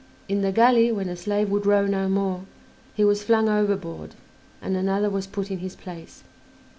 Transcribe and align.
In 0.27 0.41
the 0.41 0.51
galley, 0.51 0.91
when 0.91 1.07
a 1.09 1.15
slave 1.15 1.51
would 1.51 1.67
row 1.67 1.85
no 1.85 2.09
more 2.09 2.41
he 2.95 3.05
was 3.05 3.23
flung 3.23 3.47
overboard 3.47 4.15
and 4.59 4.75
another 4.75 5.11
was 5.11 5.27
put 5.27 5.51
in 5.51 5.59
his 5.59 5.75
place. 5.75 6.23